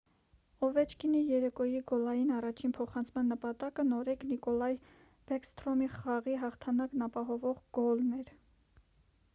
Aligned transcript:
օվեչկինի 0.67 1.19
երեկոյի 1.31 1.81
գոլային 1.91 2.31
առաջին 2.37 2.73
փոխանցման 2.77 3.29
նպատակը 3.33 3.85
նորեկ 3.91 4.25
նիկոլայ 4.31 4.71
բեքսթրոմի 5.33 5.93
խաղի 5.99 6.37
հաղթանակն 6.47 7.09
ապահովող 7.11 7.63
գոլն 7.81 8.11
էր 8.25 8.33